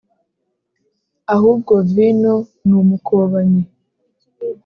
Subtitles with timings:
[1.35, 2.33] Ahubwo vino
[2.67, 3.63] numukobanyi